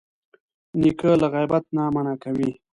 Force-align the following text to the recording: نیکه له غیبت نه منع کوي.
نیکه 0.79 1.09
له 1.21 1.27
غیبت 1.33 1.63
نه 1.75 1.83
منع 1.95 2.15
کوي. 2.23 2.51